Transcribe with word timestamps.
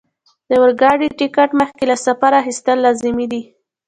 د 0.49 0.51
اورګاډي 0.61 1.07
ټکټ 1.19 1.49
مخکې 1.61 1.83
له 1.91 1.95
سفره 2.05 2.35
اخیستل 2.41 2.77
لازمي 2.85 3.25
دي. 3.31 3.41